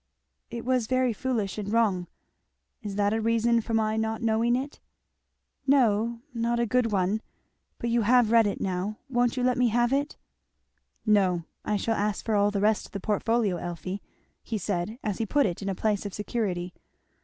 [0.49, 2.07] "It was very foolish and wrong"
[2.81, 4.79] "Is that a reason for my not knowing it?"
[5.67, 7.21] "No not a good one
[7.77, 10.17] But you have read it now, won't you let me have it?"
[11.05, 14.01] "No I shall ask for all the rest of the portfolio, Elfie,"
[14.41, 16.73] he said as he put it in a place of security.